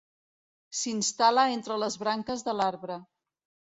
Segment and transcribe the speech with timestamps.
[0.79, 3.03] S'instal·la entre les branques de l'arbre.